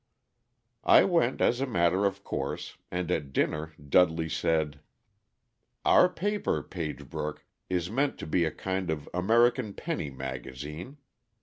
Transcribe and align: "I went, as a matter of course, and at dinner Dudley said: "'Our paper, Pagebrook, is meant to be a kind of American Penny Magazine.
"I 0.83 1.03
went, 1.03 1.41
as 1.41 1.61
a 1.61 1.67
matter 1.67 2.05
of 2.05 2.23
course, 2.23 2.75
and 2.89 3.11
at 3.11 3.31
dinner 3.31 3.73
Dudley 3.87 4.29
said: 4.29 4.79
"'Our 5.85 6.09
paper, 6.09 6.63
Pagebrook, 6.63 7.45
is 7.69 7.91
meant 7.91 8.17
to 8.17 8.25
be 8.25 8.43
a 8.43 8.51
kind 8.51 8.89
of 8.89 9.07
American 9.13 9.75
Penny 9.75 10.09
Magazine. 10.09 10.97